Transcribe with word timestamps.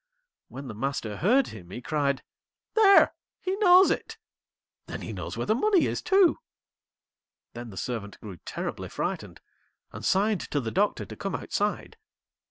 When 0.47 0.67
the 0.67 0.73
Master 0.73 1.17
heard 1.17 1.49
him 1.49 1.69
he 1.69 1.79
cried: 1.79 2.23
'There, 2.73 3.13
he 3.39 3.55
knows 3.57 3.91
it! 3.91 4.17
Then 4.87 5.01
he 5.01 5.13
knows 5.13 5.37
where 5.37 5.45
the 5.45 5.53
money 5.53 5.85
is 5.85 6.01
too.' 6.01 6.39
Then 7.53 7.69
the 7.69 7.77
Servant 7.77 8.19
grew 8.19 8.37
terribly 8.37 8.89
frightened, 8.89 9.41
and 9.91 10.03
signed 10.03 10.41
to 10.49 10.59
the 10.59 10.71
Doctor 10.71 11.05
to 11.05 11.15
come 11.15 11.35
outside. 11.35 11.97